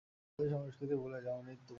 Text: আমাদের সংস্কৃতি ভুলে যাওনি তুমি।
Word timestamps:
আমাদের 0.39 0.49
সংস্কৃতি 0.49 0.95
ভুলে 0.95 1.19
যাওনি 1.21 1.53
তুমি। 1.53 1.69